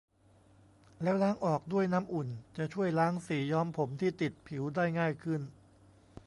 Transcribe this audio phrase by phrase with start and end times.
[1.03, 5.41] แล้วล้างออกด้วยน้ำอุ่น จะช่วยล้างสีย้อมผมที่ติดผิวได้ง่ายขึ้น